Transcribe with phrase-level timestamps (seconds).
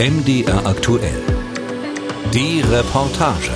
[0.00, 1.22] MDR aktuell.
[2.32, 3.50] Die Reportage.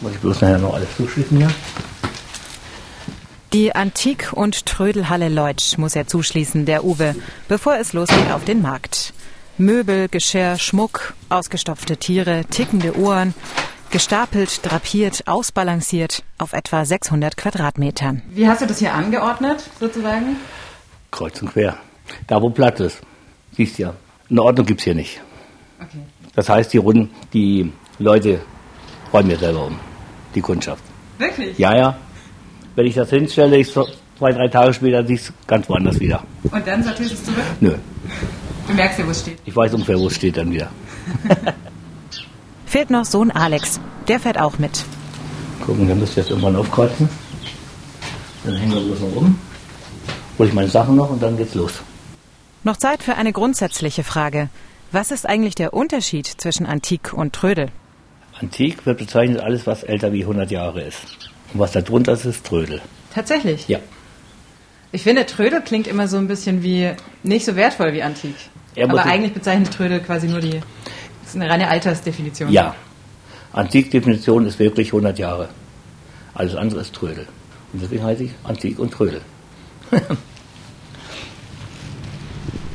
[0.00, 1.50] Muss ich bloß nachher noch alles zuschließen hier?
[3.52, 7.16] Die Antik- und Trödelhalle Leutsch muss er zuschließen, der Uwe,
[7.48, 9.12] bevor es losgeht auf den Markt.
[9.58, 13.34] Möbel, Geschirr, Schmuck, ausgestopfte Tiere, tickende Uhren,
[13.90, 18.22] gestapelt, drapiert, ausbalanciert auf etwa 600 Quadratmetern.
[18.30, 20.36] Wie hast du das hier angeordnet, sozusagen?
[21.10, 21.76] Kreuz und quer.
[22.26, 23.00] Da, wo Platz ist.
[23.56, 23.94] Siehst ja.
[24.30, 25.20] Eine Ordnung gibt es hier nicht.
[25.80, 25.98] Okay.
[26.34, 28.40] Das heißt, die Runden, die Leute
[29.12, 29.78] räumen mir selber um.
[30.34, 30.82] Die Kundschaft.
[31.18, 31.58] Wirklich?
[31.58, 31.96] Ja, ja.
[32.76, 33.86] Wenn ich das hinstelle, ich so
[34.18, 36.22] zwei, drei Tage später siehst ganz woanders wieder.
[36.50, 37.44] Und dann sortierst du es zurück?
[37.60, 37.74] Nö.
[38.68, 39.38] Du merkst ja, wo es steht.
[39.44, 40.70] Ich weiß ungefähr, wo es steht dann wieder.
[42.66, 43.80] Fehlt noch Sohn Alex.
[44.06, 44.84] Der fährt auch mit.
[45.66, 47.08] Gucken, wir müssen jetzt irgendwann aufkreuzen.
[48.44, 49.38] Dann hängen wir bloß noch um.
[50.40, 51.82] Hol ich meine Sachen noch und dann geht's los.
[52.64, 54.48] Noch Zeit für eine grundsätzliche Frage.
[54.90, 57.68] Was ist eigentlich der Unterschied zwischen Antik und Trödel?
[58.40, 61.30] Antik wird bezeichnet alles, was älter wie 100 Jahre ist.
[61.52, 62.80] Und was da drunter ist, ist Trödel.
[63.14, 63.68] Tatsächlich?
[63.68, 63.80] Ja.
[64.92, 66.90] Ich finde, Trödel klingt immer so ein bisschen wie
[67.22, 68.34] nicht so wertvoll wie Antik.
[68.76, 70.52] Er muss Aber ich- eigentlich bezeichnet Trödel quasi nur die.
[71.22, 72.50] Das ist eine reine Altersdefinition.
[72.50, 72.74] Ja.
[73.52, 75.50] Antikdefinition ist wirklich 100 Jahre.
[76.32, 77.28] Alles andere ist Trödel.
[77.74, 79.20] Und deswegen heiße ich Antik und Trödel.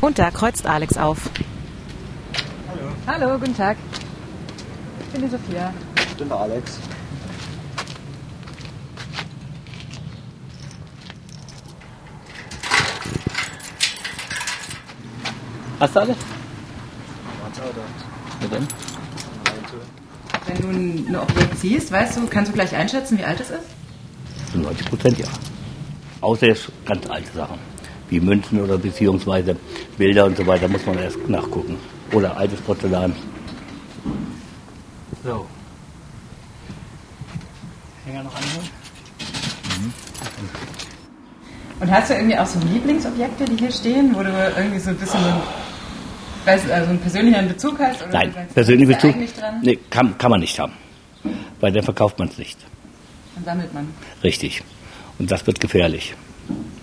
[0.06, 1.18] Und da kreuzt Alex auf.
[3.08, 3.26] Hallo.
[3.26, 3.76] Hallo, guten Tag.
[5.00, 5.74] Ich bin die Sophia.
[5.96, 6.78] Ich bin der Alex.
[15.80, 16.16] Hast du Alter?
[18.42, 18.68] Ja, dann.
[20.46, 24.52] Wenn du ein Objekt siehst, weißt du, kannst du gleich einschätzen, wie alt es ist?
[24.52, 25.26] Zu 90 Prozent ja.
[26.22, 27.58] Außer jetzt ganz alte Sachen.
[28.10, 29.56] Wie Münzen oder beziehungsweise
[29.98, 31.78] Bilder und so weiter muss man erst nachgucken.
[32.12, 33.16] Oder altes Porzellan.
[35.24, 35.46] So.
[38.06, 38.70] Hänger noch anhören?
[41.80, 44.96] Und hast du irgendwie auch so Lieblingsobjekte, die hier stehen, wo du irgendwie so ein
[44.98, 45.42] bisschen so einen,
[46.46, 48.02] weißt, also einen persönlichen Bezug hast?
[48.02, 49.16] Oder Nein, sagst, persönlichen Bezug
[49.62, 50.74] nee, kann, kann man nicht haben.
[51.60, 52.58] Weil dann verkauft man es nicht.
[53.36, 53.90] Dann sammelt man.
[54.24, 54.64] Richtig.
[55.20, 56.16] Und das wird gefährlich.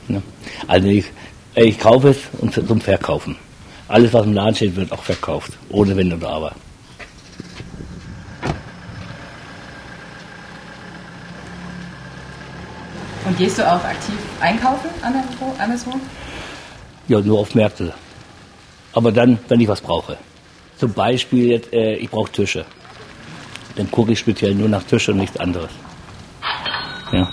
[0.09, 0.23] Ne?
[0.67, 1.07] Also ich,
[1.55, 3.37] ich kaufe es und zum Verkaufen.
[3.89, 5.53] Alles, was im Laden steht, wird auch verkauft.
[5.69, 6.53] Ohne Wenn oder Aber.
[13.27, 14.91] Und gehst du auch aktiv einkaufen
[15.59, 15.95] anderswo?
[17.09, 17.95] Ja, nur auf Märkte.
[18.95, 20.17] Aber dann, wenn ich was brauche.
[20.77, 22.65] Zum Beispiel, jetzt, äh, ich brauche Tische.
[23.77, 25.71] Dann gucke ich speziell nur nach Tische und nichts anderes.
[27.13, 27.31] Ja.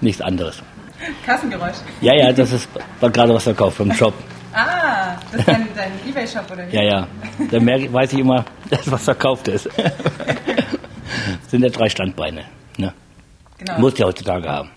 [0.00, 0.62] Nichts anderes.
[1.26, 1.76] Kassengeräusch.
[2.00, 2.68] Ja, ja, das ist
[3.00, 4.14] war gerade was verkauft vom Shop.
[4.52, 6.74] Ah, das ist dein, dein Ebay-Shop oder wie?
[6.76, 7.06] Ja, ja.
[7.50, 9.66] Dann merke, weiß ich immer, dass was verkauft ist.
[9.76, 9.92] Das
[11.50, 12.44] sind ja drei Standbeine.
[12.78, 12.92] Ne?
[13.58, 13.78] Genau.
[13.78, 14.70] Muss ja heutzutage haben.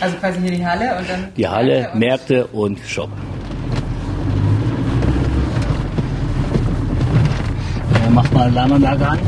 [0.00, 1.28] Also quasi hier die Halle und dann.
[1.36, 3.10] Die Halle, und- Märkte und Shop.
[8.02, 9.18] Ja, mach mal Alarmanlage an.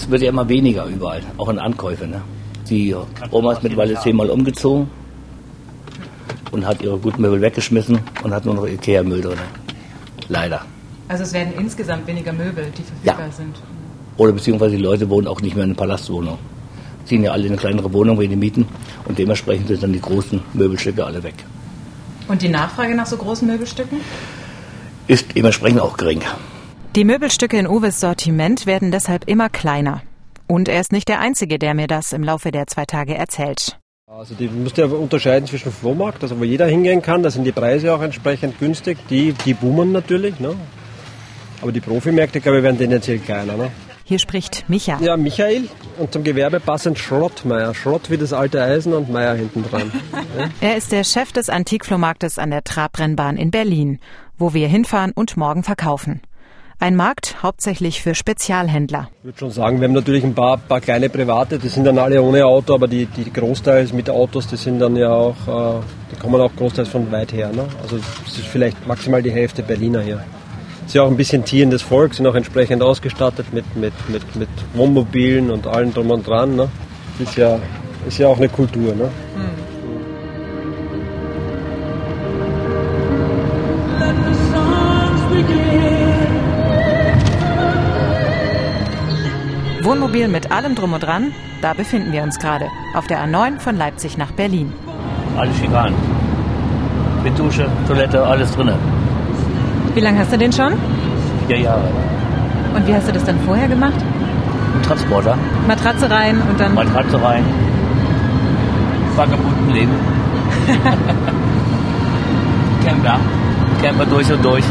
[0.00, 2.06] Es wird ja immer weniger überall, auch in Ankäufe.
[2.06, 2.22] Ne?
[2.70, 2.96] Die
[3.30, 4.88] Oma ist mittlerweile zehnmal umgezogen
[6.52, 9.38] und hat ihre guten Möbel weggeschmissen und hat nur noch Ikea-Müll drin.
[10.28, 10.64] Leider.
[11.06, 13.12] Also es werden insgesamt weniger Möbel, die Ja.
[13.12, 13.56] verfügbar sind.
[14.16, 16.38] Oder beziehungsweise die Leute wohnen auch nicht mehr in einer Palastwohnung.
[17.04, 18.66] Ziehen ja alle in eine kleinere Wohnung wegen den Mieten
[19.04, 21.34] und dementsprechend sind dann die großen Möbelstücke alle weg.
[22.26, 23.98] Und die Nachfrage nach so großen Möbelstücken?
[25.08, 26.22] Ist dementsprechend auch gering.
[26.96, 30.02] Die Möbelstücke in Uwes Sortiment werden deshalb immer kleiner.
[30.48, 33.78] Und er ist nicht der Einzige, der mir das im Laufe der zwei Tage erzählt.
[34.08, 37.52] Also die musst ja unterscheiden zwischen Flohmarkt, also wo jeder hingehen kann, da sind die
[37.52, 40.56] Preise auch entsprechend günstig, die, die boomen natürlich, ne?
[41.62, 43.70] Aber die Profimärkte, glaube ich, werden tendenziell kleiner, ne?
[44.02, 44.98] Hier spricht Micha.
[45.00, 47.72] Ja, Michael und zum Gewerbe passend Schrottmeier.
[47.72, 49.92] Schrott wie das alte Eisen und Meier hinten dran.
[50.60, 54.00] Er ist der Chef des Antikflohmarktes an der Trabrennbahn in Berlin,
[54.36, 56.20] wo wir hinfahren und morgen verkaufen.
[56.82, 59.10] Ein Markt hauptsächlich für Spezialhändler.
[59.18, 61.98] Ich würde schon sagen, wir haben natürlich ein paar, paar kleine Private, die sind dann
[61.98, 65.80] alle ohne Auto, aber die, die Großteils mit Autos, die sind dann ja auch, äh,
[66.10, 67.50] die kommen auch großteils von weit her.
[67.52, 67.66] Ne?
[67.82, 70.24] Also es ist vielleicht maximal die Hälfte Berliner hier.
[70.86, 74.36] Ist ja auch ein bisschen Tieren des Volks, sind auch entsprechend ausgestattet mit, mit, mit,
[74.36, 76.56] mit Wohnmobilen und allem drum und dran.
[76.56, 76.70] Ne?
[77.18, 77.58] Ist, ja,
[78.08, 78.94] ist ja auch eine Kultur.
[78.94, 79.10] Ne?
[89.82, 91.32] Wohnmobil mit allem drum und dran,
[91.62, 92.66] da befinden wir uns gerade.
[92.94, 94.72] Auf der A9 von Leipzig nach Berlin.
[95.38, 95.94] Alles Schikan.
[97.24, 98.74] Mit Dusche, Toilette, alles drinne.
[99.94, 100.74] Wie lange hast du den schon?
[101.46, 101.88] Vier Jahre.
[102.74, 103.94] Und wie hast du das dann vorher gemacht?
[104.74, 105.36] Ein Transporter,
[105.66, 106.74] Matratze rein und dann.
[106.74, 107.44] Matratze rein.
[109.16, 109.94] Vagabundenleben.
[112.84, 113.18] Camper.
[113.82, 114.64] Camper durch und durch.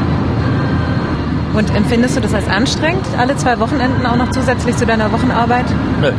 [1.54, 5.66] Und empfindest du das als anstrengend, alle zwei Wochenenden auch noch zusätzlich zu deiner Wochenarbeit?
[6.02, 6.12] Nö.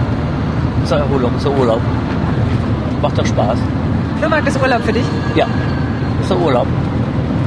[0.82, 1.80] Ist Erholung, ist Urlaub.
[3.00, 3.58] Macht doch Spaß.
[4.18, 5.04] Flohmarkt ist Urlaub für dich?
[5.34, 5.46] Ja.
[6.22, 6.66] Ist Urlaub.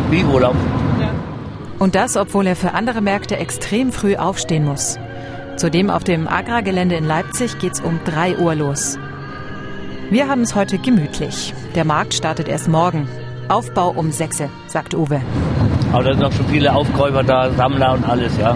[0.09, 0.55] Wie Urlaub.
[1.79, 4.97] Und das, obwohl er für andere Märkte extrem früh aufstehen muss.
[5.57, 8.97] Zudem auf dem Agrargelände in Leipzig geht's um 3 Uhr los.
[10.09, 11.53] Wir haben es heute gemütlich.
[11.75, 13.07] Der Markt startet erst morgen.
[13.49, 15.21] Aufbau um 6, sagt Uwe.
[15.93, 18.55] Aber da sind auch schon viele Aufkäufer da, Sammler und alles, ja.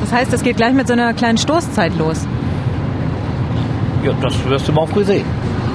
[0.00, 2.26] Das heißt, es geht gleich mit so einer kleinen Stoßzeit los.
[4.04, 5.24] Ja, das wirst du morgen früh sehen.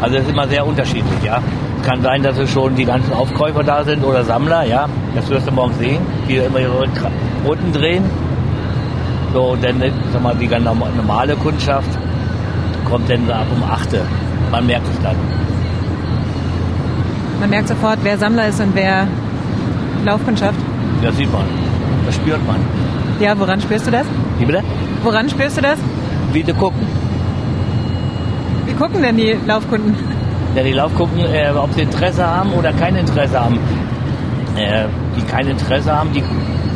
[0.02, 1.40] Also das ist immer sehr unterschiedlich, ja.
[1.82, 4.88] Es kann sein, dass es schon die ganzen Aufkäufer da sind oder Sammler, ja.
[5.14, 6.00] Das wirst du morgen sehen,
[6.30, 6.86] die immer ihre
[7.46, 8.06] Runden drehen.
[9.34, 11.90] So, und dann, sag mal, die ganz norm- normale Kundschaft
[12.90, 13.94] kommt dann ab um 8.
[13.94, 14.00] Uhr.
[14.52, 15.16] Man merkt es dann.
[17.40, 19.08] Man merkt sofort, wer Sammler ist und wer
[20.06, 20.60] Laufkundschaft.
[21.02, 21.46] Das sieht man.
[22.06, 22.58] Das spürt man.
[23.20, 24.06] Ja, woran spürst du das?
[24.40, 24.64] Wie bitte?
[25.04, 25.78] Woran spürst du das?
[26.32, 26.88] Wie die gucken.
[28.66, 29.96] Wie gucken denn die Laufkunden?
[30.56, 33.60] Ja, die Lauf gucken, äh, ob sie Interesse haben oder kein Interesse haben.
[34.56, 36.24] Äh, die kein Interesse haben, die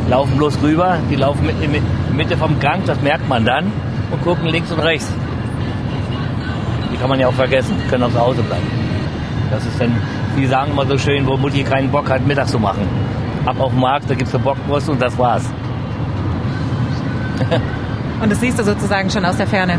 [0.08, 1.82] laufen bloß rüber, die laufen mit, in die
[2.14, 3.70] Mitte vom Gang, das merkt man dann,
[4.10, 5.12] und gucken links und rechts.
[6.92, 8.66] Die kann man ja auch vergessen, können auch zu Hause bleiben.
[9.50, 9.94] Das ist dann,
[10.36, 12.88] die sagen immer so schön, wo Mutti keinen Bock hat, Mittag zu machen.
[13.46, 15.44] Ab auf den Markt, da gibt's eine Bockwurst und das war's.
[18.20, 19.78] Und das siehst du sozusagen schon aus der Ferne.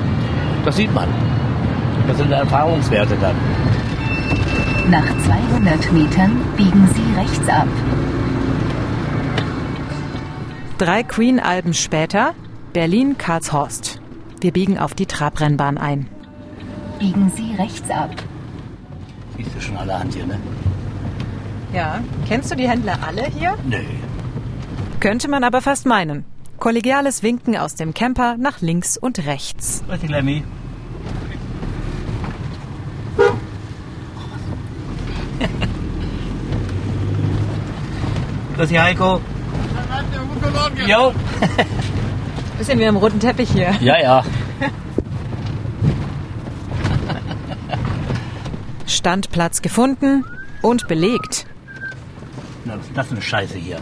[0.64, 1.10] Das sieht man.
[2.08, 3.36] Das sind Erfahrungswerte dann.
[4.90, 7.68] Nach 200 Metern biegen Sie rechts ab.
[10.78, 12.36] Drei Queen-Alben später,
[12.74, 14.00] Berlin-Karlshorst.
[14.40, 16.08] Wir biegen auf die Trabrennbahn ein.
[17.00, 18.12] Biegen Sie rechts ab.
[19.36, 20.38] Siehst du schon allerhand hier, ne?
[21.74, 23.58] Ja, kennst du die Händler alle hier?
[23.66, 23.80] Nö.
[25.00, 26.26] Könnte man aber fast meinen.
[26.60, 29.84] Kollegiales Winken aus dem Camper nach links und rechts.
[30.02, 30.44] Dich, Lemmy.
[38.56, 39.22] Grüß dich, Heiko.
[40.88, 41.14] Jo.
[42.58, 43.76] Bisschen wie am roten Teppich hier.
[43.82, 44.24] Ja, ja.
[48.88, 50.26] Standplatz gefunden
[50.64, 51.46] und belegt.
[52.98, 53.80] Ist das für eine Scheiße hier?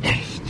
[0.00, 0.42] Echt?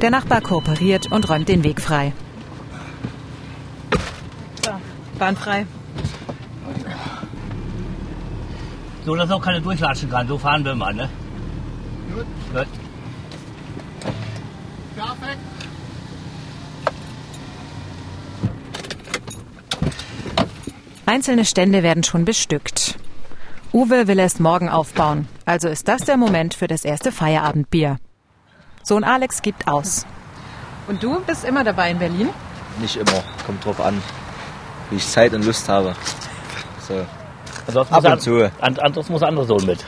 [0.00, 2.12] Der Nachbar kooperiert und räumt den Weg frei.
[4.64, 4.70] So,
[5.18, 5.66] Bahn frei.
[9.04, 10.28] So, dass auch keine durchlatschen kann.
[10.28, 11.08] So fahren wir mal, ne?
[21.10, 22.94] Einzelne Stände werden schon bestückt.
[23.72, 27.98] Uwe will erst morgen aufbauen, also ist das der Moment für das erste Feierabendbier.
[28.84, 30.06] Sohn Alex gibt aus.
[30.86, 32.28] Und du bist immer dabei in Berlin?
[32.78, 34.00] Nicht immer, kommt drauf an,
[34.90, 35.96] wie ich Zeit und Lust habe.
[36.86, 37.04] So.
[37.66, 38.52] Ansonsten Ab muss und zu.
[38.60, 39.84] An, ansonsten muss der andere Sohn mit.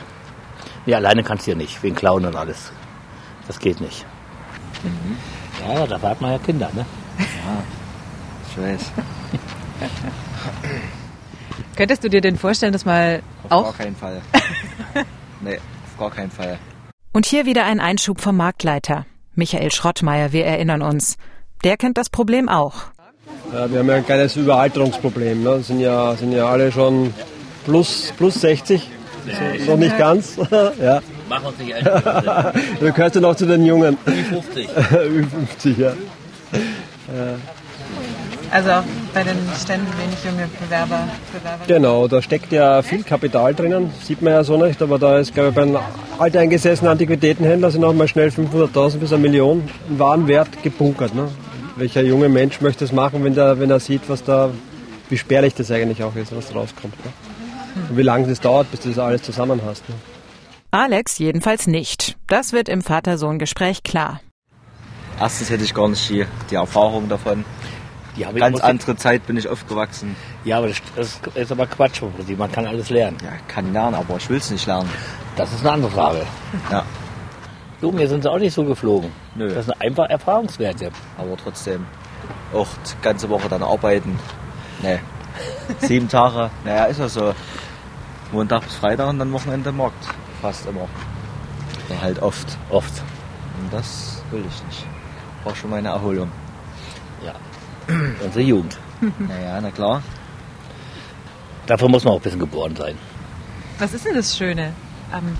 [0.85, 2.73] Nee, alleine kannst du hier nicht, wegen Klauen und alles.
[3.47, 4.05] Das geht nicht.
[5.65, 6.85] Ja, da hat man ja Kinder, ne?
[8.49, 8.91] Ich weiß.
[11.75, 13.63] Könntest du dir denn vorstellen, das mal Auf auch?
[13.65, 14.21] gar keinen Fall.
[15.41, 16.59] nee, auf gar keinen Fall.
[17.11, 19.05] Und hier wieder ein Einschub vom Marktleiter.
[19.35, 21.17] Michael Schrottmeier, wir erinnern uns.
[21.63, 22.75] Der kennt das Problem auch.
[23.51, 25.43] Ja, wir haben ja ein kleines Überalterungsproblem.
[25.43, 25.61] Ne?
[25.61, 27.13] Sind, ja, sind ja alle schon
[27.65, 28.89] plus, plus 60.
[29.65, 30.37] So, noch nicht ganz.
[30.81, 31.01] ja.
[31.29, 32.53] Mach uns nicht älter.
[32.79, 33.97] Du gehörst ja noch zu den Jungen.
[34.05, 34.69] 50.
[35.09, 35.93] Über 50, ja.
[38.51, 38.83] Also
[39.13, 41.63] bei den Ständen wenig junge Bewerber, Bewerber.
[41.67, 45.33] Genau, da steckt ja viel Kapital drinnen, sieht man ja so nicht, aber da ist,
[45.33, 45.77] glaube ich, bei einem
[46.17, 51.13] alteingesessenen Antiquitätenhändler sind auch mal schnell 500.000 bis eine Million im Warenwert gebunkert.
[51.13, 51.29] Ne?
[51.75, 54.49] Welcher junge Mensch möchte das machen, wenn, der, wenn er sieht, was da,
[55.09, 56.95] wie spärlich das eigentlich auch ist, was rauskommt.
[57.05, 57.11] Ne?
[57.89, 59.87] Und wie lange das dauert, bis du das alles zusammen hast.
[59.89, 59.95] Ne?
[60.71, 62.17] Alex jedenfalls nicht.
[62.27, 64.21] Das wird im Vater-Sohn-Gespräch klar.
[65.19, 67.45] Erstens hätte ich gar nicht die, die Erfahrung davon.
[68.15, 70.15] Ja, ich Ganz andere Zeit bin ich aufgewachsen.
[70.43, 72.37] Ja, aber das, das ist aber Quatsch Prinzip.
[72.37, 73.17] Man kann alles lernen.
[73.23, 74.89] Ja, kann lernen, aber ich will es nicht lernen.
[75.35, 76.25] Das ist eine andere Frage.
[76.71, 76.83] Ja,
[77.83, 79.11] Du, mir sind sie auch nicht so geflogen.
[79.35, 79.53] Nö.
[79.53, 80.89] Das sind einfach Erfahrungswerte.
[81.17, 81.85] aber trotzdem
[82.53, 84.17] auch die ganze Woche dann arbeiten.
[84.81, 84.99] Nee.
[85.79, 87.33] Sieben Tage, naja, ist ja so.
[88.31, 90.07] Montag bis Freitag und dann Wochenende Markt.
[90.41, 90.87] Fast immer.
[91.89, 92.57] Oder halt oft.
[92.69, 93.03] Oft.
[93.61, 94.85] Und das will ich nicht.
[95.43, 96.31] Brauch schon meine Erholung.
[98.23, 98.77] Unsere Jugend.
[99.19, 100.01] Naja, na klar.
[101.65, 102.97] Dafür muss man auch ein bisschen geboren sein.
[103.79, 104.71] Was ist denn das Schöne
[105.11, 105.37] am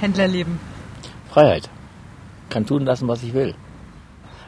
[0.00, 0.58] Händlerleben?
[1.30, 1.68] Freiheit.
[2.48, 3.54] Kann tun lassen, was ich will.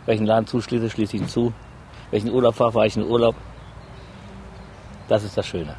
[0.06, 1.52] Welchen Laden zuschließe, schließe ich ihn zu.
[2.10, 3.34] Welchen Urlaub fahre, fahre ich in Urlaub.
[5.08, 5.76] Das ist das Schöne.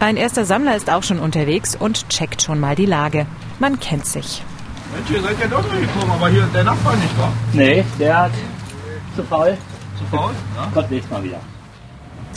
[0.00, 3.26] Ein erster Sammler ist auch schon unterwegs und checkt schon mal die Lage.
[3.58, 4.42] Man kennt sich.
[4.92, 7.32] Mensch, ihr seid ja doch gekommen, aber hier der Nachbar nicht, wa?
[7.52, 8.32] Nee, der hat
[9.16, 9.56] zu faul.
[10.10, 10.32] Zu faul?
[10.56, 10.68] Ja.
[10.72, 11.40] Kommt nächstes Mal wieder.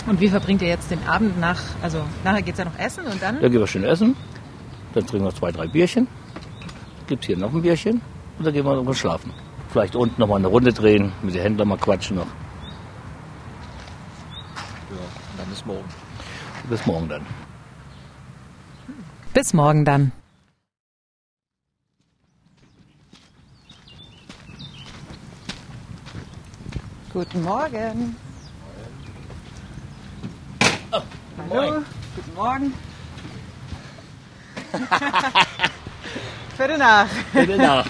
[0.07, 3.21] Und wie verbringt ihr jetzt den Abend nach, also nachher geht's ja noch essen und
[3.21, 3.41] dann?
[3.41, 4.15] Dann gehen wir schön essen.
[4.93, 6.07] Dann trinken wir zwei, drei Bierchen.
[7.07, 8.01] Gibt's hier noch ein Bierchen.
[8.37, 9.33] Und dann gehen wir irgendwann schlafen.
[9.69, 12.27] Vielleicht unten noch mal eine Runde drehen, mit den Händlern mal quatschen noch.
[14.91, 15.85] Ja, und dann ist morgen.
[16.69, 17.25] Bis morgen dann.
[19.33, 20.11] Bis morgen dann.
[27.15, 28.15] Guten Morgen.
[30.91, 31.81] Hallo,
[32.13, 32.73] guten Morgen.
[36.57, 37.07] Viertel nach.
[37.31, 37.85] Bitte nach.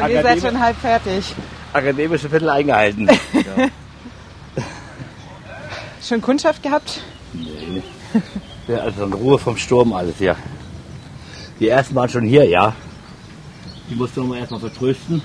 [0.00, 1.34] Und ihr seid schon halb fertig.
[1.72, 3.10] Akademische Viertel eingehalten.
[6.00, 7.00] Schon Kundschaft gehabt?
[7.32, 7.82] nee.
[8.68, 10.36] Ja, also eine Ruhe vom Sturm alles hier.
[11.58, 12.72] Die ersten waren schon hier, ja.
[13.90, 15.22] Die mussten wir erstmal vertrösten.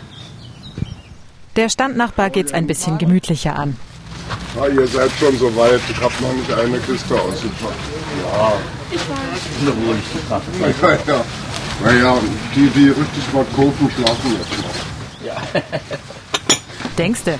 [1.55, 3.75] Der Standnachbar geht's ein bisschen gemütlicher an.
[4.59, 5.79] Ah, ihr seid schon so weit.
[5.89, 7.73] Ich habe noch nicht eine Kiste ausgepackt.
[9.61, 10.43] Eine Ruhe nicht gebracht.
[11.07, 11.23] Ja, ja.
[11.83, 12.17] Naja,
[12.55, 14.51] die, die richtig was kaufen, schlafen jetzt
[15.23, 16.95] noch.
[16.97, 17.39] Denkste,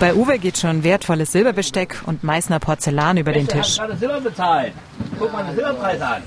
[0.00, 3.76] bei Uwe geht schon wertvolles Silberbesteck und Meißner Porzellan über den Ich hab Tisch.
[3.76, 4.72] gerade Silber bezahlt.
[5.18, 6.22] Guck mal den Silberpreis an.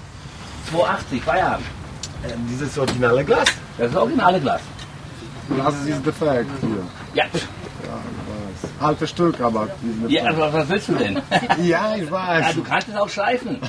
[0.74, 1.66] 2,80 Feierabend.
[2.50, 3.46] Dieses originale Glas.
[3.78, 4.62] Das ist das originale Glas.
[5.58, 6.84] Das ist defekt hier.
[7.14, 7.26] Ja,
[8.82, 9.68] Alte Stück, aber.
[10.08, 11.16] ja aber was willst du denn?
[11.64, 12.56] Ja, ich Ja, weiß.
[12.56, 13.60] du kannst es auch schleifen.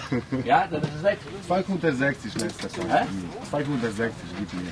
[0.45, 1.19] Ja, dann ist es weg.
[1.47, 3.07] 260 letzter Hä?
[3.51, 4.63] 260 gibt mir.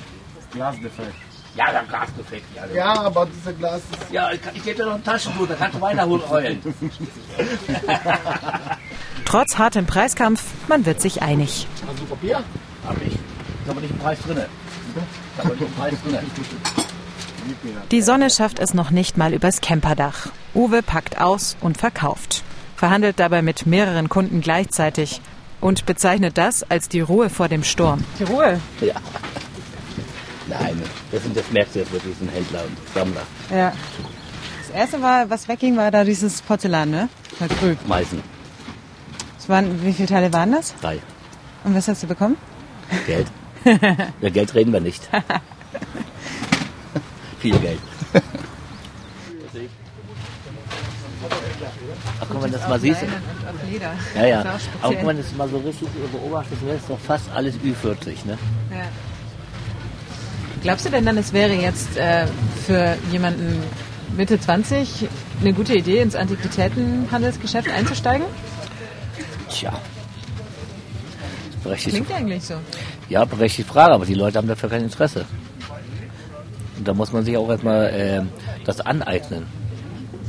[0.53, 1.13] Glas defekt.
[1.55, 2.45] Ja, dann Glas defekt.
[2.55, 4.11] Ja, Ja, aber dieser Glas ist.
[4.11, 6.61] ja ich, ich gebe dir noch ein Taschentuch, da kannst du weiter heulen.
[9.25, 11.67] Trotz hartem Preiskampf, man wird sich einig.
[11.87, 12.41] Hast du Papier?
[12.87, 13.13] Hab ich.
[13.13, 13.19] Ist
[13.69, 14.37] aber nicht im Preis drin.
[14.37, 14.45] Ist
[15.39, 16.17] aber nicht im Preis drin.
[17.91, 20.27] Die Sonne schafft es noch nicht mal übers Camperdach.
[20.53, 22.43] Uwe packt aus und verkauft.
[22.75, 25.21] Verhandelt dabei mit mehreren Kunden gleichzeitig
[25.61, 28.03] und bezeichnet das als die Ruhe vor dem Sturm.
[28.19, 28.59] Die Ruhe?
[28.81, 28.95] Ja.
[30.47, 30.81] Nein,
[31.11, 33.21] das, sind, das merkst du jetzt wirklich, ein Händler und Sammler.
[33.51, 33.73] Ja.
[34.67, 37.09] Das erste war, was wegging, war da dieses Porzellan, ne?
[37.59, 37.75] Früh.
[37.87, 38.21] Meißen.
[39.37, 40.73] Das waren, wie viele Teile waren das?
[40.81, 40.99] Drei.
[41.63, 42.37] Und was hast du bekommen?
[43.05, 43.27] Geld.
[44.19, 45.07] Über Geld reden wir nicht.
[47.39, 47.79] Viel Geld.
[52.21, 53.01] Ach, guck mal, das mal siehst.
[54.15, 54.41] Ja, ja.
[54.41, 58.25] Ist Aber wenn man das mal so richtig beobachtet, wäre es doch fast alles Ü40,
[58.25, 58.37] ne?
[58.71, 58.87] Ja.
[60.61, 62.27] Glaubst du denn dann, es wäre jetzt äh,
[62.65, 63.63] für jemanden
[64.17, 65.07] Mitte 20
[65.39, 68.25] eine gute Idee, ins Antiquitätenhandelsgeschäft einzusteigen?
[69.49, 69.71] Tja.
[69.71, 71.95] Das ist berechtigt.
[71.95, 72.55] Klingt eigentlich so.
[73.07, 75.25] Ja, berechtigte Frage, aber die Leute haben dafür kein Interesse.
[76.79, 78.21] Und da muss man sich auch erstmal äh,
[78.65, 79.45] das aneignen.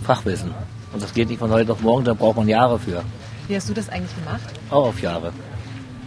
[0.03, 0.51] Fachwissen.
[0.93, 3.05] Und das geht nicht von heute auf morgen, da braucht man Jahre für.
[3.47, 4.53] Wie hast du das eigentlich gemacht?
[4.69, 5.33] Auch auf Jahre.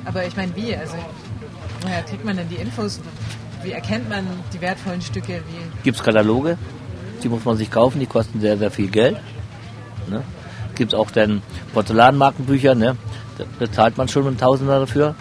[0.03, 0.75] Aber ich meine, wie?
[0.75, 0.95] Also,
[1.81, 2.99] woher kriegt man denn die Infos?
[3.63, 5.41] Wie erkennt man die wertvollen Stücke?
[5.83, 6.57] Gibt es Kataloge,
[7.23, 9.15] die muss man sich kaufen, die kosten sehr, sehr viel Geld.
[10.09, 10.23] Ne?
[10.75, 11.41] Gibt es auch dann
[11.73, 12.97] Porzellanmarkenbücher, ne?
[13.37, 15.15] da bezahlt man schon einen Tausender dafür,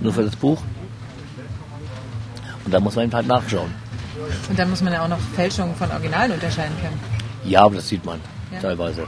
[0.00, 0.60] nur für das Buch.
[2.64, 3.87] Und da muss man eben halt nachschauen.
[4.48, 6.98] Und dann muss man ja auch noch Fälschungen von Originalen unterscheiden können.
[7.44, 8.20] Ja, aber das sieht man
[8.52, 8.60] Ja.
[8.60, 9.06] teilweise.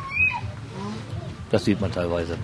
[1.51, 2.37] Das sieht man teilweise.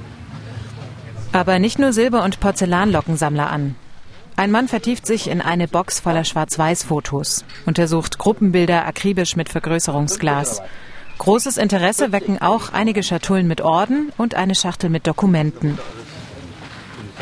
[1.33, 3.77] Aber nicht nur Silber- und Porzellan locken Sammler an.
[4.37, 10.61] Ein Mann vertieft sich in eine Box voller Schwarz-Weiß-Fotos, untersucht Gruppenbilder akribisch mit Vergrößerungsglas.
[11.19, 15.79] Großes Interesse wecken auch einige Schatullen mit Orden und eine Schachtel mit Dokumenten.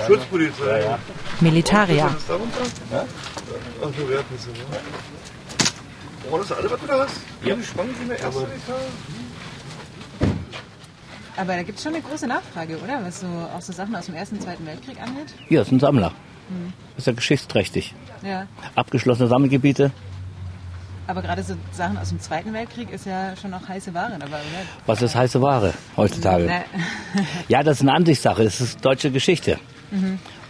[0.06, 0.96] Schutzpolizei.
[1.40, 2.06] Militaria.
[2.06, 2.60] Was ist da runter?
[2.92, 3.04] Ja?
[3.82, 4.24] Ach, so ne?
[6.30, 7.16] Oh, das ist alles, was du da hast?
[7.44, 7.54] Ja.
[7.54, 8.58] Die Spangen in der ersten Etage?
[11.36, 13.04] Aber da gibt es schon eine große Nachfrage, oder?
[13.04, 15.34] Was so auch so Sachen aus dem Ersten und Zweiten Weltkrieg angeht.
[15.48, 16.12] Hier ist ein Sammler.
[16.96, 17.94] Ist ja geschichtsträchtig.
[18.22, 18.46] Ja.
[18.74, 19.90] Abgeschlossene Sammelgebiete.
[21.06, 24.36] Aber gerade so Sachen aus dem Zweiten Weltkrieg ist ja schon noch heiße Ware dabei,
[24.38, 24.64] oder?
[24.86, 26.46] Was ist heiße Ware heutzutage?
[26.46, 28.44] Na, Ja, das ist eine Ansichtssache.
[28.44, 29.58] Das ist deutsche Geschichte.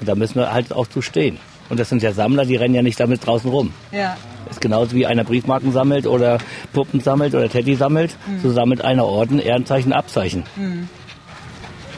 [0.00, 1.38] Und da müssen wir halt auch zu stehen.
[1.70, 3.72] Und das sind ja Sammler, die rennen ja nicht damit draußen rum.
[3.92, 4.16] ja.
[4.46, 6.36] Das ist genauso wie einer Briefmarken sammelt oder
[6.74, 8.14] Puppen sammelt oder Teddy sammelt.
[8.42, 10.44] So sammelt einer Orden, Ehrenzeichen, Abzeichen.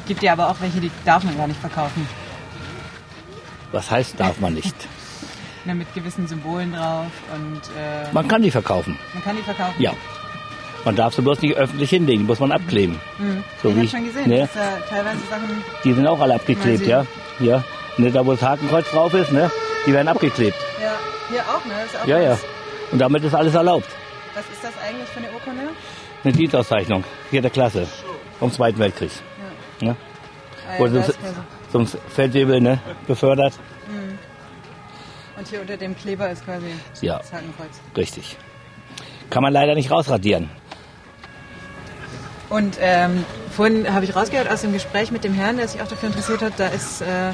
[0.06, 2.06] Gibt ja aber auch welche, die darf man gar nicht verkaufen.
[3.72, 4.74] Was heißt, darf man nicht?
[5.64, 8.96] Na, mit gewissen Symbolen drauf und äh, Man kann die verkaufen.
[9.14, 9.82] man kann die verkaufen.
[9.82, 9.90] Ja.
[10.86, 13.00] Man darf sie bloß nicht öffentlich hinlegen, die muss man abkleben.
[13.60, 14.38] So ich wie habe schon gesehen, ne?
[14.38, 15.64] dass da teilweise Sachen.
[15.82, 17.04] Die sind auch alle abgeklebt, ja.
[17.40, 17.64] Ja.
[17.98, 19.50] Ne, da wo das Hakenkreuz drauf ist, ne?
[19.84, 20.56] Die werden abgeklebt.
[20.80, 20.92] Ja,
[21.28, 21.74] hier auch, ne?
[22.02, 22.38] Auch Ja, ja.
[22.92, 23.88] Und damit ist alles erlaubt.
[24.34, 25.62] Was ist das eigentlich für eine Urkunde?
[26.22, 27.88] Eine Dienstauszeichnung, vierter Klasse,
[28.38, 29.10] vom Zweiten Weltkrieg.
[29.80, 29.96] Ne?
[30.70, 31.06] Ah, Wurde ja,
[31.72, 32.78] zum, Feldwebel ne?
[33.08, 33.54] befördert.
[35.36, 36.66] Und hier unter dem Kleber ist quasi
[37.00, 37.18] Ja.
[37.18, 37.80] das Hakenkreuz.
[37.96, 38.36] Richtig.
[39.30, 40.48] Kann man leider nicht rausradieren.
[42.48, 45.88] Und ähm, vorhin habe ich rausgehört aus dem Gespräch mit dem Herrn, der sich auch
[45.88, 47.32] dafür interessiert hat, da ist äh,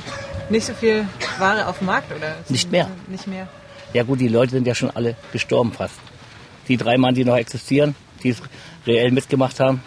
[0.48, 1.06] nicht so viel
[1.38, 2.34] Ware auf dem Markt, oder?
[2.48, 2.88] Nicht mehr.
[3.08, 3.48] Nicht mehr.
[3.92, 5.94] Ja gut, die Leute sind ja schon alle gestorben fast.
[6.68, 8.42] Die drei Mann, die noch existieren, die es
[8.86, 9.82] reell mitgemacht haben.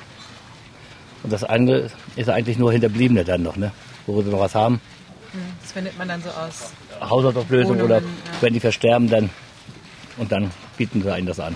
[1.24, 3.72] Und das andere ist eigentlich nur Hinterbliebene dann noch, ne?
[4.06, 4.80] Wo sie noch was haben.
[5.62, 6.72] Das findet man dann so aus.
[7.02, 8.04] Haushaltsauflösung oder ja.
[8.42, 9.30] wenn die versterben, dann
[10.18, 11.56] und dann bieten sie einen das an.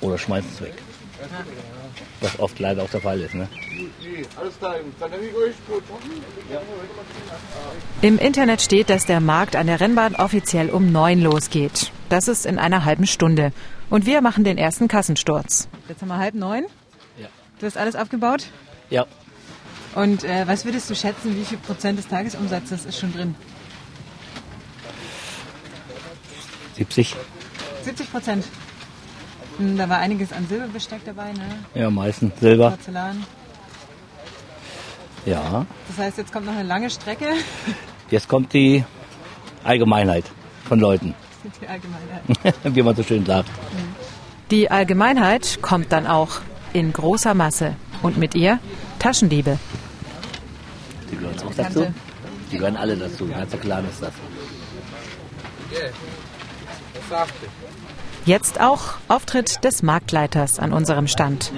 [0.00, 0.74] Oder schmeißen es weg.
[2.20, 3.34] Was oft leider auch der Fall ist.
[3.34, 3.48] Ne?
[8.02, 11.90] Im Internet steht, dass der Markt an der Rennbahn offiziell um neun losgeht.
[12.08, 13.52] Das ist in einer halben Stunde.
[13.88, 15.68] Und wir machen den ersten Kassensturz.
[15.88, 16.64] Jetzt haben wir halb neun.
[17.18, 17.28] Ja.
[17.58, 18.44] Du hast alles aufgebaut.
[18.90, 19.06] Ja,
[19.94, 23.34] Und äh, was würdest du schätzen, wie viel Prozent des Tagesumsatzes ist schon drin?
[26.76, 27.16] 70.
[27.84, 28.44] 70 Prozent.
[29.60, 31.44] Hm, Da war einiges an Silberbesteck dabei, ne?
[31.74, 32.70] Ja, meistens Silber.
[32.70, 33.24] Porzellan.
[35.26, 35.66] Ja.
[35.88, 37.26] Das heißt, jetzt kommt noch eine lange Strecke.
[38.10, 38.84] Jetzt kommt die
[39.62, 40.24] Allgemeinheit
[40.64, 41.14] von Leuten,
[41.60, 42.54] Die Allgemeinheit.
[42.74, 43.48] wie man so schön sagt.
[44.50, 46.40] Die Allgemeinheit kommt dann auch
[46.72, 47.76] in großer Masse.
[48.02, 48.58] Und mit ihr
[48.98, 49.58] Taschendiebe.
[51.12, 51.86] Die gehören auch dazu.
[52.50, 53.28] Die gehören alle dazu.
[53.28, 54.12] Ganzer Clan ist das.
[58.26, 61.52] Jetzt auch Auftritt des Marktleiters an unserem Stand.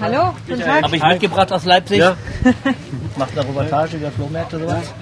[0.00, 0.84] Hallo, guten Tag.
[0.84, 1.98] Habe ich mitgebracht aus Leipzig.
[1.98, 2.16] Ja.
[3.16, 4.94] Macht eine Reportage über Flohmärkte oder sowas.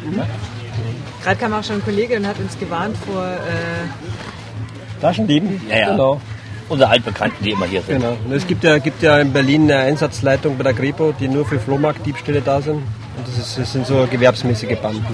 [1.22, 3.24] Gerade kam auch schon ein Kollege und hat uns gewarnt vor.
[3.24, 5.60] Äh, Taschendieben?
[5.68, 5.90] Ja, ja.
[5.90, 6.20] Genau.
[6.68, 8.00] Unsere Altbekannten, die immer hier sind.
[8.00, 8.16] genau.
[8.24, 11.44] Und es gibt ja, gibt ja in Berlin eine Einsatzleitung bei der Kripo, die nur
[11.44, 12.76] für Flohmarktdiebstähle da sind.
[12.76, 15.04] Und das, ist, das sind so gewerbsmäßige Banden,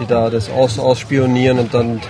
[0.00, 2.00] die da das aus, ausspionieren und dann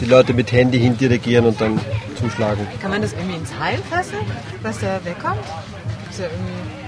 [0.00, 1.78] die Leute mit Handy hindirigieren und dann
[2.18, 2.66] zuschlagen.
[2.80, 4.18] kann man das irgendwie ins Heim fassen,
[4.62, 5.40] was da wegkommt?
[6.04, 6.80] Gibt's ja irgendwie.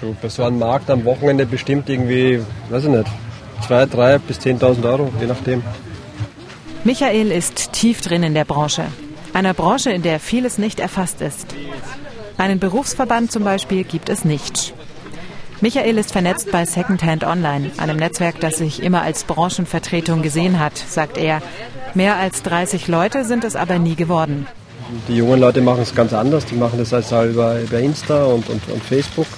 [0.00, 3.06] So, Bei so einem Markt am Wochenende bestimmt irgendwie, weiß ich nicht,
[3.66, 5.62] 2, 3 bis 10.000 Euro, je nachdem.
[6.84, 8.86] Michael ist tief drin in der Branche.
[9.32, 11.54] Einer Branche, in der vieles nicht erfasst ist.
[12.38, 14.74] Einen Berufsverband zum Beispiel gibt es nicht.
[15.62, 20.76] Michael ist vernetzt bei Secondhand Online, einem Netzwerk, das sich immer als Branchenvertretung gesehen hat,
[20.76, 21.40] sagt er.
[21.94, 24.48] Mehr als 30 Leute sind es aber nie geworden.
[25.06, 26.46] Die jungen Leute machen es ganz anders.
[26.46, 29.28] Die machen das also über, über Insta und, und, und Facebook.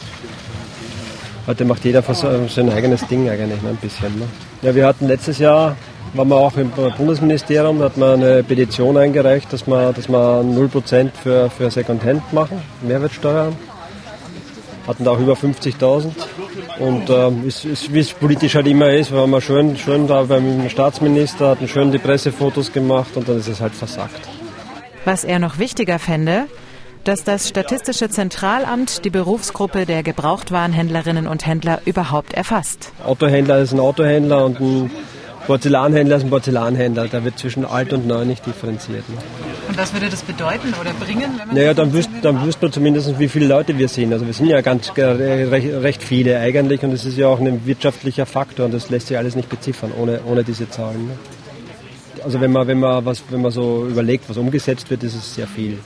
[1.47, 4.19] Heute macht jeder sein eigenes Ding eigentlich ne, ein bisschen.
[4.19, 4.25] Ne?
[4.63, 5.77] Ja, wir hatten letztes Jahr,
[6.15, 10.41] waren wir auch im Bundesministerium, da hat man eine Petition eingereicht, dass wir, dass wir
[10.41, 13.53] 0% für, für Secondhand machen, Mehrwertsteuer.
[14.87, 16.11] Hatten da auch über 50.000.
[16.79, 20.25] Und ähm, ist, ist, wie es politisch halt immer ist, waren wir schön, schön da
[20.25, 24.21] beim Staatsminister, hatten schön die Pressefotos gemacht und dann ist es halt versackt.
[25.05, 26.47] Was er noch wichtiger fände,
[27.05, 32.93] dass das Statistische Zentralamt die Berufsgruppe der Gebrauchtwarenhändlerinnen und Händler überhaupt erfasst.
[33.05, 34.91] Autohändler ist ein Autohändler und ein
[35.47, 37.09] Porzellanhändler ist ein Porzellanhändler.
[37.09, 39.09] Da wird zwischen alt und neu nicht differenziert.
[39.09, 39.17] Ne?
[39.69, 41.33] Und was würde das bedeuten oder bringen?
[41.39, 44.13] Wenn man Naja, dann wüsst, dann wüssten wir zumindest, wie viele Leute wir sind.
[44.13, 47.41] Also wir sind ja ganz äh, recht, recht viele eigentlich und es ist ja auch
[47.41, 51.09] ein wirtschaftlicher Faktor und das lässt sich alles nicht beziffern ohne, ohne diese Zahlen.
[51.09, 51.13] Ne?
[52.25, 55.35] Also wenn man, wenn, man was, wenn man so überlegt, was umgesetzt wird, ist es
[55.35, 55.79] sehr viel.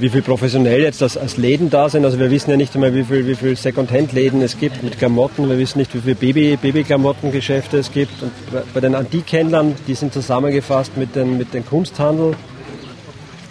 [0.00, 2.94] Wie viel professionell jetzt das als Läden da sind, also wir wissen ja nicht einmal,
[2.94, 6.56] wie viel, wie viel Second-Hand-Läden es gibt mit Klamotten, wir wissen nicht, wie viele Baby,
[6.56, 8.22] Babyklamottengeschäfte es gibt.
[8.22, 8.30] Und
[8.74, 12.34] bei- den Antikhändlern, die sind zusammengefasst mit den, mit den Kunsthandel,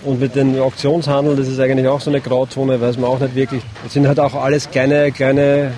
[0.06, 3.36] Und mit dem Auktionshandel, das ist eigentlich auch so eine Grauzone, weiß man auch nicht
[3.36, 3.62] wirklich.
[3.84, 5.72] Das sind halt auch alles kleine, kleine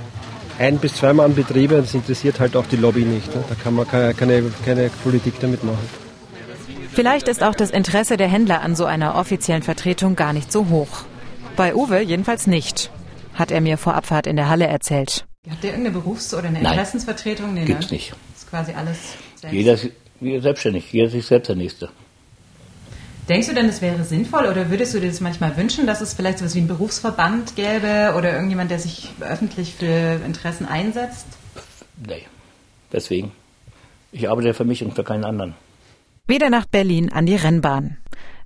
[0.60, 3.34] ein- bis zweimal Betriebe, das interessiert halt auch die Lobby nicht.
[3.34, 3.43] Ne?
[3.49, 6.09] Da kann man keine, keine Politik damit machen.
[6.91, 10.69] Vielleicht ist auch das Interesse der Händler an so einer offiziellen Vertretung gar nicht so
[10.69, 11.04] hoch.
[11.56, 12.91] Bei Uwe jedenfalls nicht,
[13.34, 15.25] hat er mir vor Abfahrt in der Halle erzählt.
[15.49, 16.73] Habt ihr irgendeine Berufs- oder eine Nein.
[16.73, 17.54] Interessensvertretung?
[17.54, 17.97] Nee, Gibt's ne?
[17.97, 18.12] nicht.
[18.12, 18.97] Das ist quasi alles
[19.36, 19.54] selbst.
[19.54, 21.89] Jeder ist jeder selbstständig, jeder ist sich selbst der Nächste.
[23.30, 26.15] Denkst du denn, das wäre sinnvoll oder würdest du dir das manchmal wünschen, dass es
[26.15, 31.28] vielleicht so etwas wie einen Berufsverband gäbe oder irgendjemand, der sich öffentlich für Interessen einsetzt?
[32.06, 32.23] Nee.
[32.91, 33.32] Deswegen.
[34.12, 35.54] Ich arbeite ja für mich und für keinen anderen.
[36.30, 37.98] Wieder nach Berlin an die Rennbahn.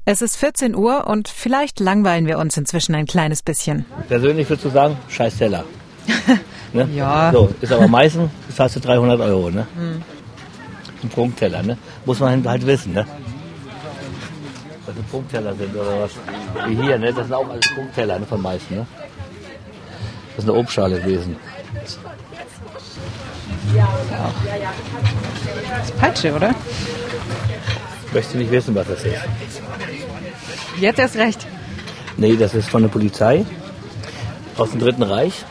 [0.06, 3.86] Es ist 14 Uhr und vielleicht langweilen wir uns inzwischen ein kleines bisschen.
[4.08, 5.66] Persönlich würdest du sagen, scheiß Teller.
[6.74, 6.88] ne?
[6.96, 7.34] Ja.
[7.34, 9.68] So, ist aber meistens, das hast du 300 Euro, ne?
[11.04, 11.78] Ein Prunkteller, ne?
[12.06, 13.06] Muss man halt wissen, ne?
[14.86, 16.12] Was ein Prunkteller sind oder was.
[16.70, 17.12] Wie hier, ne?
[17.12, 18.26] Das sind auch alles Prunkteller, ne?
[18.26, 18.88] Von meisten, ne?
[20.38, 21.36] Das ist eine Obstschale gewesen.
[26.00, 26.56] Peitsche, oder?
[28.14, 29.16] Möchte nicht wissen, was das ist.
[30.80, 31.48] Jetzt erst recht.
[32.18, 33.46] Nee, das ist von der Polizei
[34.58, 35.44] aus dem Dritten Reich.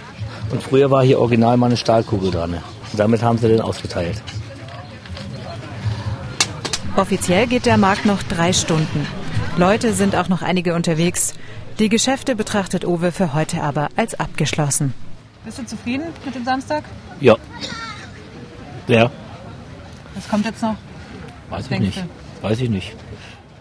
[0.50, 2.52] Und früher war hier original mal eine Stahlkugel dran.
[2.54, 4.22] Und damit haben sie den ausgeteilt.
[6.96, 9.06] Offiziell geht der Markt noch drei Stunden.
[9.56, 11.34] Leute sind auch noch einige unterwegs.
[11.78, 14.92] Die Geschäfte betrachtet Uwe für heute aber als abgeschlossen.
[15.44, 16.84] Bist du zufrieden mit dem Samstag?
[17.20, 17.36] Ja.
[18.88, 19.10] Ja,
[20.14, 20.76] Was kommt jetzt noch?
[21.50, 22.04] weiß ich nicht.
[22.42, 22.94] Weiß ich nicht.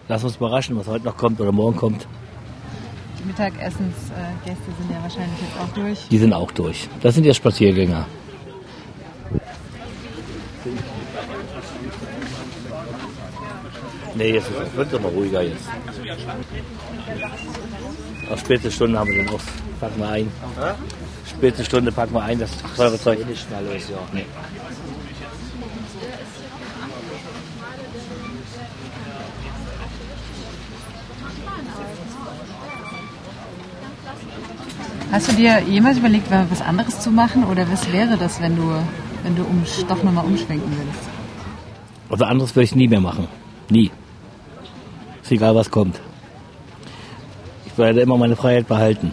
[0.08, 2.06] Lass uns überraschen, was heute noch kommt oder morgen kommt.
[3.18, 6.08] Die Mittagessensgäste sind ja wahrscheinlich jetzt auch durch.
[6.08, 6.88] Die sind auch durch.
[7.00, 8.06] Das sind jetzt Spaziergänger.
[14.14, 15.64] Nee, jetzt ist es wird immer ruhiger jetzt.
[18.30, 19.40] Auf späte Stunde haben wir den auch.
[19.80, 20.32] Packen wir ein.
[21.26, 23.26] Späte Stunde packen wir ein, das teure Zeug.
[23.26, 23.96] nicht schnell ist, ja.
[24.12, 24.26] Nee.
[35.12, 37.44] Hast du dir jemals überlegt, was anderes zu machen?
[37.44, 38.62] Oder was wäre das, wenn du,
[39.22, 41.04] wenn du um, doch nochmal umschwenken würdest?
[42.08, 43.28] Also anderes würde ich nie mehr machen.
[43.68, 43.90] Nie.
[45.22, 46.00] Ist egal, was kommt.
[47.66, 49.12] Ich werde immer meine Freiheit behalten.